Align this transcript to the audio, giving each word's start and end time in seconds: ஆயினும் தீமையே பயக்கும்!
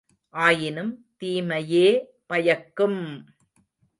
ஆயினும் 0.33 0.89
தீமையே 1.17 1.85
பயக்கும்! 2.27 3.01